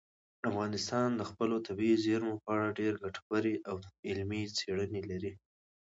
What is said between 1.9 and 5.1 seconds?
زیرمو په اړه ډېرې ګټورې او علمي څېړنې